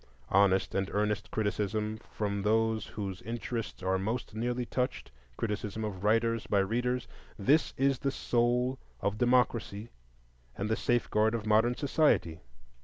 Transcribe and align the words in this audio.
Honest 0.29 0.73
and 0.73 0.89
earnest 0.93 1.29
criticism 1.29 1.99
from 2.11 2.41
those 2.41 2.87
whose 2.87 3.21
interests 3.21 3.83
are 3.83 3.99
most 3.99 4.33
nearly 4.33 4.65
touched,—criticism 4.65 5.85
of 5.85 6.03
writers 6.03 6.47
by 6.47 6.57
readers,—this 6.57 7.75
is 7.77 7.99
the 7.99 8.09
soul 8.09 8.79
of 8.99 9.19
democracy 9.19 9.91
and 10.57 10.69
the 10.69 10.75
safeguard 10.75 11.35
of 11.35 11.45
modern 11.45 11.75
society. 11.75 12.39